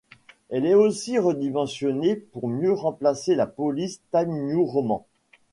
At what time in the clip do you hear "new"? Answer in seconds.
4.47-4.65